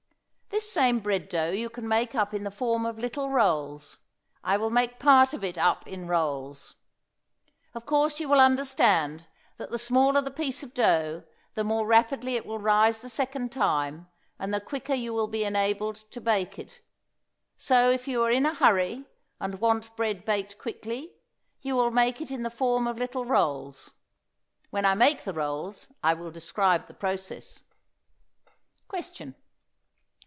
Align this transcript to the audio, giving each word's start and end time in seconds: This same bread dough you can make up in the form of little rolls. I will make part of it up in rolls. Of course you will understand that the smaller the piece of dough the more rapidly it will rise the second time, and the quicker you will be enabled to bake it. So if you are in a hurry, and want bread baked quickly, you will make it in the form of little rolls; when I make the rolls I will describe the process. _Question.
This 0.51 0.69
same 0.71 0.99
bread 0.99 1.27
dough 1.27 1.51
you 1.51 1.69
can 1.69 1.87
make 1.87 2.13
up 2.13 2.33
in 2.33 2.43
the 2.43 2.51
form 2.51 2.85
of 2.85 2.99
little 2.99 3.29
rolls. 3.29 3.97
I 4.43 4.57
will 4.57 4.69
make 4.69 4.99
part 4.99 5.33
of 5.33 5.43
it 5.45 5.57
up 5.57 5.87
in 5.87 6.07
rolls. 6.09 6.75
Of 7.73 7.85
course 7.85 8.19
you 8.19 8.27
will 8.29 8.39
understand 8.41 9.27
that 9.57 9.71
the 9.71 9.79
smaller 9.79 10.21
the 10.21 10.29
piece 10.29 10.61
of 10.61 10.73
dough 10.73 11.23
the 11.55 11.63
more 11.63 11.87
rapidly 11.87 12.35
it 12.35 12.45
will 12.45 12.59
rise 12.59 12.99
the 12.99 13.09
second 13.09 13.51
time, 13.51 14.07
and 14.37 14.53
the 14.53 14.59
quicker 14.59 14.93
you 14.93 15.13
will 15.13 15.29
be 15.29 15.45
enabled 15.45 15.95
to 16.11 16.21
bake 16.21 16.59
it. 16.59 16.81
So 17.57 17.89
if 17.89 18.07
you 18.07 18.21
are 18.23 18.31
in 18.31 18.45
a 18.45 18.53
hurry, 18.53 19.05
and 19.39 19.59
want 19.61 19.95
bread 19.95 20.25
baked 20.25 20.59
quickly, 20.59 21.15
you 21.61 21.75
will 21.75 21.91
make 21.91 22.19
it 22.21 22.29
in 22.29 22.43
the 22.43 22.49
form 22.51 22.87
of 22.87 22.99
little 22.99 23.25
rolls; 23.25 23.91
when 24.69 24.85
I 24.85 24.93
make 24.95 25.23
the 25.23 25.33
rolls 25.33 25.87
I 26.03 26.13
will 26.13 26.29
describe 26.29 26.87
the 26.87 26.93
process. 26.93 27.63
_Question. 28.89 29.35